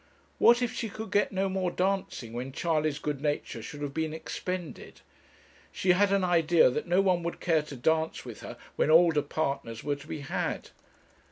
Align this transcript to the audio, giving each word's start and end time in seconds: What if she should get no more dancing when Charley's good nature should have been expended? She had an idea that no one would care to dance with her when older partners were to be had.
What 0.39 0.63
if 0.63 0.73
she 0.73 0.89
should 0.89 1.11
get 1.11 1.31
no 1.31 1.47
more 1.47 1.69
dancing 1.69 2.33
when 2.33 2.51
Charley's 2.51 2.97
good 2.97 3.21
nature 3.21 3.61
should 3.61 3.83
have 3.83 3.93
been 3.93 4.15
expended? 4.15 5.01
She 5.71 5.91
had 5.91 6.11
an 6.11 6.23
idea 6.23 6.71
that 6.71 6.87
no 6.87 7.01
one 7.01 7.21
would 7.21 7.39
care 7.39 7.61
to 7.61 7.75
dance 7.75 8.25
with 8.25 8.39
her 8.39 8.57
when 8.77 8.89
older 8.89 9.21
partners 9.21 9.83
were 9.83 9.95
to 9.97 10.07
be 10.07 10.21
had. 10.21 10.71